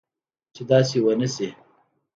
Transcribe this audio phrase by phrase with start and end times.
[0.55, 1.47] چې داسي و نه شي